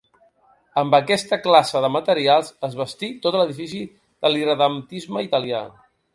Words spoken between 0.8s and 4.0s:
Amb aquesta classe de materials es bastí tot l'edifici